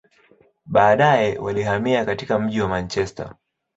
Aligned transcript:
Baadaye, 0.65 1.37
walihamia 1.37 2.05
katika 2.05 2.39
mji 2.39 2.61
wa 2.61 2.67
Manchester. 2.67 3.35